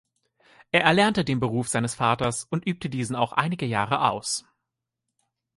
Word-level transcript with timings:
Er 0.71 0.81
erlernte 0.81 1.23
den 1.23 1.39
Beruf 1.39 1.67
seines 1.67 1.93
Vaters 1.93 2.45
und 2.45 2.65
übte 2.65 2.89
diesen 2.89 3.15
auch 3.15 3.33
einige 3.33 3.67
Jahre 3.67 4.09
aus. 4.09 4.45